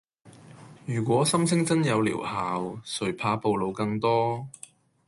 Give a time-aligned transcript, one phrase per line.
[0.87, 4.47] 如果心聲真有療效，誰怕暴露更多